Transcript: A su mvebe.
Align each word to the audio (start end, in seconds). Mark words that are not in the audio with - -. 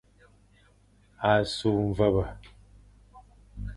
A 1.31 1.33
su 1.53 1.69
mvebe. 1.91 2.25